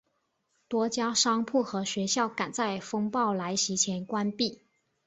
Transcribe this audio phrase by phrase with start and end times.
[0.67, 4.61] 多家商铺和学校赶在风暴来袭前关闭。